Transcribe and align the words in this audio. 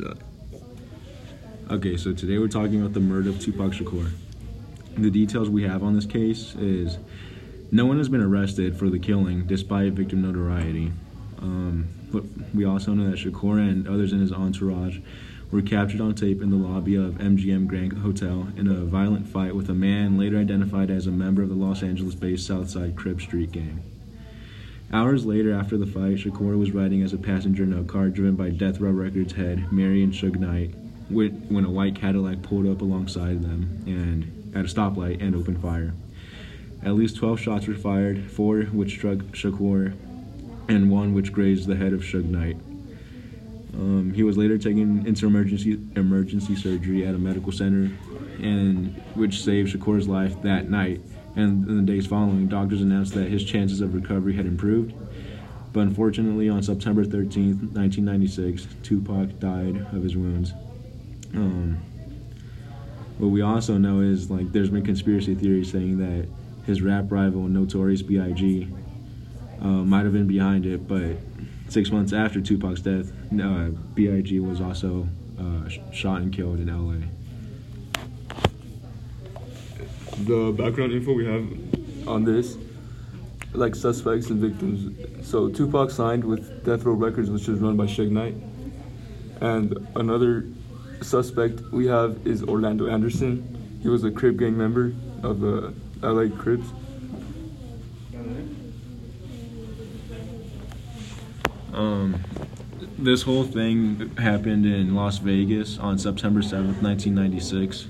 that. 0.00 0.18
Okay, 1.70 1.96
so 1.96 2.12
today 2.12 2.38
we're 2.38 2.48
talking 2.48 2.80
about 2.80 2.94
the 2.94 3.00
murder 3.00 3.30
of 3.30 3.40
Tupac 3.40 3.72
Shakur. 3.72 4.10
The 4.96 5.10
details 5.10 5.48
we 5.48 5.62
have 5.62 5.82
on 5.82 5.94
this 5.94 6.06
case 6.06 6.54
is 6.56 6.98
no 7.70 7.86
one 7.86 7.98
has 7.98 8.08
been 8.08 8.22
arrested 8.22 8.76
for 8.76 8.90
the 8.90 8.98
killing 8.98 9.46
despite 9.46 9.92
victim 9.92 10.22
notoriety. 10.22 10.90
Um, 11.38 11.88
but 12.12 12.24
we 12.54 12.64
also 12.64 12.92
know 12.92 13.08
that 13.08 13.18
Shakur 13.18 13.58
and 13.60 13.86
others 13.86 14.12
in 14.12 14.20
his 14.20 14.32
entourage 14.32 14.98
were 15.50 15.62
captured 15.62 16.00
on 16.00 16.14
tape 16.14 16.42
in 16.42 16.50
the 16.50 16.56
lobby 16.56 16.96
of 16.96 17.14
MGM 17.14 17.66
Grand 17.66 17.92
Hotel 17.98 18.48
in 18.56 18.68
a 18.68 18.84
violent 18.84 19.28
fight 19.28 19.54
with 19.54 19.68
a 19.68 19.74
man 19.74 20.18
later 20.18 20.38
identified 20.38 20.90
as 20.90 21.06
a 21.06 21.10
member 21.10 21.42
of 21.42 21.48
the 21.48 21.54
Los 21.54 21.82
Angeles 21.82 22.14
based 22.14 22.46
Southside 22.46 22.96
Crip 22.96 23.20
Street 23.20 23.52
gang. 23.52 23.82
Hours 24.92 25.24
later, 25.24 25.52
after 25.52 25.78
the 25.78 25.86
fight, 25.86 26.16
Shakur 26.16 26.58
was 26.58 26.72
riding 26.72 27.02
as 27.02 27.12
a 27.12 27.18
passenger 27.18 27.62
in 27.62 27.72
a 27.72 27.84
car 27.84 28.08
driven 28.08 28.34
by 28.34 28.50
Death 28.50 28.80
Row 28.80 28.90
Records 28.90 29.34
head 29.34 29.70
Marion 29.72 30.10
Suge 30.10 30.36
Knight 30.36 30.74
when 31.08 31.64
a 31.64 31.70
white 31.70 31.94
Cadillac 31.94 32.42
pulled 32.42 32.66
up 32.66 32.80
alongside 32.80 33.42
them 33.42 33.82
and 33.86 34.52
at 34.54 34.64
a 34.64 34.68
stoplight 34.68 35.22
and 35.22 35.36
opened 35.36 35.62
fire. 35.62 35.94
At 36.82 36.94
least 36.94 37.16
12 37.16 37.38
shots 37.38 37.66
were 37.68 37.74
fired, 37.74 38.30
four 38.30 38.62
which 38.62 38.96
struck 38.96 39.18
Shakur 39.32 39.94
and 40.68 40.90
one 40.90 41.14
which 41.14 41.32
grazed 41.32 41.68
the 41.68 41.76
head 41.76 41.92
of 41.92 42.00
Suge 42.00 42.24
Knight. 42.24 42.56
Um, 43.74 44.12
he 44.12 44.24
was 44.24 44.36
later 44.36 44.58
taken 44.58 45.06
into 45.06 45.26
emergency 45.26 45.78
emergency 45.94 46.56
surgery 46.56 47.06
at 47.06 47.14
a 47.14 47.18
medical 47.18 47.52
center, 47.52 47.92
and 48.40 49.00
which 49.14 49.42
saved 49.42 49.72
Shakur's 49.72 50.08
life 50.08 50.42
that 50.42 50.68
night. 50.68 51.00
And 51.36 51.68
in 51.68 51.76
the 51.76 51.92
days 51.92 52.06
following, 52.06 52.48
doctors 52.48 52.82
announced 52.82 53.14
that 53.14 53.28
his 53.28 53.44
chances 53.44 53.80
of 53.80 53.94
recovery 53.94 54.34
had 54.34 54.46
improved. 54.46 54.94
But 55.72 55.80
unfortunately, 55.80 56.48
on 56.48 56.62
September 56.62 57.04
13th, 57.04 57.72
1996, 57.74 58.66
Tupac 58.82 59.38
died 59.38 59.76
of 59.92 60.02
his 60.02 60.16
wounds. 60.16 60.52
Um, 61.34 61.80
what 63.18 63.28
we 63.28 63.42
also 63.42 63.78
know 63.78 64.00
is 64.00 64.30
like 64.30 64.50
there's 64.50 64.70
been 64.70 64.84
conspiracy 64.84 65.34
theories 65.34 65.70
saying 65.70 65.98
that 65.98 66.26
his 66.66 66.82
rap 66.82 67.12
rival 67.12 67.42
Notorious 67.42 68.02
B.I.G. 68.02 68.68
Uh, 69.60 69.66
might 69.66 70.04
have 70.04 70.12
been 70.12 70.26
behind 70.26 70.66
it, 70.66 70.88
but 70.88 71.16
six 71.68 71.90
months 71.90 72.12
after 72.12 72.40
Tupac's 72.40 72.80
death, 72.80 73.12
uh, 73.40 73.68
B.I.G. 73.94 74.40
was 74.40 74.60
also 74.60 75.06
uh, 75.38 75.68
shot 75.92 76.22
and 76.22 76.32
killed 76.32 76.60
in 76.60 76.68
L.A. 76.68 77.19
The 80.26 80.52
background 80.56 80.92
info 80.92 81.14
we 81.14 81.24
have 81.24 82.08
on 82.08 82.24
this, 82.24 82.56
like 83.52 83.74
suspects 83.74 84.28
and 84.28 84.38
victims. 84.38 85.26
So 85.26 85.48
Tupac 85.48 85.90
signed 85.90 86.24
with 86.24 86.64
Death 86.64 86.84
Row 86.84 86.92
Records, 86.92 87.30
which 87.30 87.48
is 87.48 87.58
run 87.58 87.76
by 87.76 87.86
Suge 87.86 88.10
Knight, 88.10 88.34
and 89.40 89.88
another 89.96 90.46
suspect 91.00 91.60
we 91.72 91.86
have 91.86 92.26
is 92.26 92.42
Orlando 92.42 92.86
Anderson. 92.86 93.78
He 93.82 93.88
was 93.88 94.04
a 94.04 94.10
Crip 94.10 94.36
gang 94.36 94.58
member 94.58 94.92
of 95.22 95.40
the 95.40 95.72
LA 96.02 96.34
Crips. 96.36 96.68
Um, 101.72 102.20
this 102.98 103.22
whole 103.22 103.44
thing 103.44 104.14
happened 104.18 104.66
in 104.66 104.94
Las 104.94 105.16
Vegas 105.18 105.78
on 105.78 105.98
September 105.98 106.40
7th, 106.40 106.82
1996. 106.82 107.86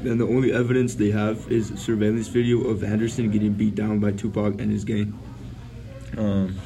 And 0.00 0.20
the 0.20 0.26
only 0.26 0.52
evidence 0.52 0.94
they 0.94 1.10
have 1.10 1.50
is 1.50 1.72
surveillance 1.80 2.28
video 2.28 2.60
of 2.68 2.84
Anderson 2.84 3.30
getting 3.30 3.52
beat 3.52 3.74
down 3.74 3.98
by 3.98 4.12
Tupac 4.12 4.60
and 4.60 4.70
his 4.70 4.84
gang. 4.84 5.18
Um, 6.16 6.58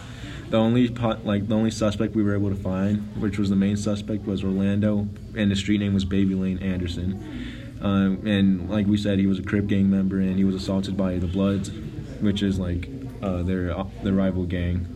the 0.50 0.58
only 0.58 0.90
pot, 0.90 1.24
like 1.24 1.48
the 1.48 1.54
only 1.54 1.70
suspect 1.70 2.14
we 2.14 2.22
were 2.22 2.34
able 2.34 2.50
to 2.50 2.56
find, 2.56 2.98
which 3.20 3.38
was 3.38 3.48
the 3.48 3.56
main 3.56 3.76
suspect, 3.76 4.26
was 4.26 4.44
Orlando, 4.44 5.08
and 5.34 5.50
the 5.50 5.56
street 5.56 5.78
name 5.78 5.94
was 5.94 6.04
Baby 6.04 6.34
Lane 6.34 6.58
Anderson. 6.58 7.78
Um, 7.80 8.26
and 8.26 8.68
like 8.68 8.86
we 8.86 8.98
said, 8.98 9.18
he 9.18 9.26
was 9.26 9.38
a 9.38 9.42
Crip 9.42 9.66
gang 9.66 9.90
member, 9.90 10.20
and 10.20 10.36
he 10.36 10.44
was 10.44 10.54
assaulted 10.54 10.94
by 10.96 11.16
the 11.16 11.26
Bloods, 11.26 11.70
which 12.20 12.42
is 12.42 12.58
like 12.58 12.90
uh, 13.22 13.42
their 13.42 13.76
uh, 13.76 13.86
their 14.02 14.12
rival 14.12 14.44
gang. 14.44 14.86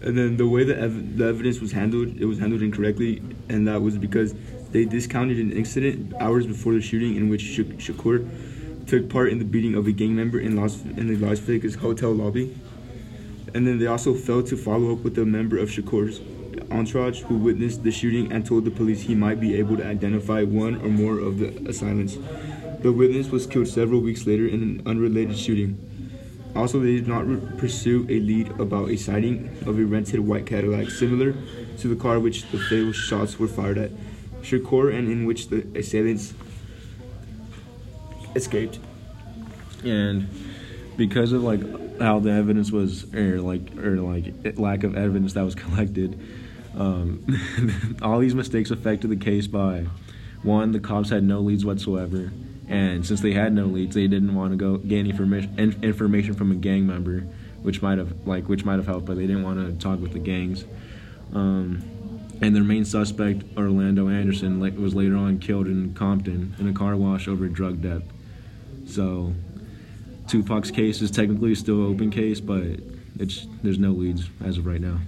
And 0.00 0.16
then 0.16 0.36
the 0.36 0.46
way 0.46 0.64
the, 0.64 0.78
ev- 0.78 1.18
the 1.18 1.26
evidence 1.26 1.60
was 1.60 1.72
handled, 1.72 2.16
it 2.20 2.24
was 2.24 2.38
handled 2.38 2.62
incorrectly, 2.62 3.22
and 3.48 3.68
that 3.68 3.82
was 3.82 3.98
because 3.98 4.34
they 4.72 4.84
discounted 4.84 5.38
an 5.38 5.52
incident 5.52 6.14
hours 6.20 6.46
before 6.46 6.74
the 6.74 6.80
shooting 6.80 7.16
in 7.16 7.28
which 7.28 7.42
Shakur 7.42 8.28
took 8.86 9.08
part 9.08 9.30
in 9.30 9.38
the 9.38 9.44
beating 9.44 9.74
of 9.74 9.86
a 9.86 9.92
gang 9.92 10.14
member 10.14 10.38
in 10.38 10.56
Las 10.56 10.82
in 10.82 11.06
the 11.08 11.16
Las 11.16 11.38
Vegas 11.40 11.74
hotel 11.76 12.12
lobby 12.12 12.54
and 13.54 13.66
then 13.66 13.78
they 13.78 13.86
also 13.86 14.12
failed 14.12 14.46
to 14.46 14.56
follow 14.56 14.92
up 14.92 14.98
with 14.98 15.16
a 15.18 15.24
member 15.24 15.56
of 15.56 15.70
Shakur's 15.70 16.20
entourage 16.70 17.22
who 17.22 17.36
witnessed 17.36 17.82
the 17.84 17.90
shooting 17.90 18.30
and 18.32 18.44
told 18.44 18.64
the 18.64 18.70
police 18.70 19.02
he 19.02 19.14
might 19.14 19.40
be 19.40 19.56
able 19.56 19.76
to 19.76 19.86
identify 19.86 20.42
one 20.42 20.76
or 20.76 20.88
more 20.88 21.18
of 21.18 21.38
the 21.38 21.48
assailants. 21.68 22.18
The 22.80 22.92
witness 22.92 23.30
was 23.30 23.46
killed 23.46 23.68
several 23.68 24.00
weeks 24.00 24.26
later 24.26 24.46
in 24.46 24.62
an 24.62 24.82
unrelated 24.86 25.38
shooting. 25.38 25.78
Also, 26.54 26.80
they 26.80 26.96
did 26.96 27.08
not 27.08 27.26
pursue 27.58 28.06
a 28.08 28.20
lead 28.20 28.48
about 28.60 28.90
a 28.90 28.96
sighting 28.96 29.56
of 29.66 29.78
a 29.78 29.84
rented 29.84 30.20
white 30.20 30.46
Cadillac 30.46 30.90
similar 30.90 31.34
to 31.78 31.88
the 31.88 31.96
car 31.96 32.18
which 32.18 32.50
the 32.50 32.58
fatal 32.58 32.92
shots 32.92 33.38
were 33.38 33.48
fired 33.48 33.78
at. 33.78 33.90
Shakur 34.46 34.94
and 34.94 35.10
in 35.10 35.26
which 35.26 35.48
the 35.48 35.66
assailants 35.74 36.34
escaped. 38.34 38.78
And 39.84 40.28
because 40.96 41.32
of 41.32 41.42
like 41.42 41.60
how 42.00 42.18
the 42.18 42.30
evidence 42.30 42.70
was 42.70 43.12
or 43.14 43.40
like 43.40 43.76
or 43.78 44.00
like 44.00 44.58
lack 44.58 44.84
of 44.84 44.96
evidence 44.96 45.32
that 45.34 45.44
was 45.44 45.54
collected 45.54 46.18
um, 46.76 47.24
all 48.02 48.18
these 48.18 48.34
mistakes 48.34 48.70
affected 48.70 49.08
the 49.08 49.16
case 49.16 49.46
by 49.46 49.86
one 50.42 50.72
the 50.72 50.80
cops 50.80 51.10
had 51.10 51.24
no 51.24 51.40
leads 51.40 51.64
whatsoever 51.64 52.30
and 52.68 53.06
since 53.06 53.20
they 53.20 53.32
had 53.32 53.52
no 53.52 53.64
leads 53.64 53.94
they 53.94 54.06
didn't 54.06 54.34
want 54.34 54.52
to 54.52 54.56
go 54.56 54.76
gain 54.76 55.06
information 55.06 55.78
information 55.82 56.34
from 56.34 56.52
a 56.52 56.54
gang 56.54 56.86
member 56.86 57.20
which 57.62 57.80
might 57.80 57.98
have 57.98 58.14
like 58.26 58.48
which 58.48 58.64
might 58.64 58.76
have 58.76 58.86
helped 58.86 59.06
but 59.06 59.16
they 59.16 59.26
didn't 59.26 59.42
want 59.42 59.58
to 59.58 59.72
talk 59.82 60.00
with 60.00 60.12
the 60.12 60.18
gangs 60.18 60.64
um, 61.32 61.82
and 62.40 62.54
their 62.54 62.64
main 62.64 62.84
suspect 62.84 63.42
orlando 63.56 64.08
anderson 64.08 64.60
was 64.80 64.94
later 64.94 65.16
on 65.16 65.38
killed 65.38 65.66
in 65.66 65.92
compton 65.94 66.54
in 66.58 66.68
a 66.68 66.72
car 66.72 66.96
wash 66.96 67.28
over 67.28 67.48
drug 67.48 67.80
debt 67.80 68.02
so 68.86 69.32
Tupac's 70.26 70.72
case 70.72 71.02
is 71.02 71.10
technically 71.10 71.54
still 71.54 71.86
an 71.86 71.94
open 71.94 72.10
case, 72.10 72.40
but 72.40 72.62
it's 73.18 73.46
there's 73.62 73.78
no 73.78 73.90
leads 73.90 74.28
as 74.44 74.58
of 74.58 74.66
right 74.66 74.80
now. 74.80 74.98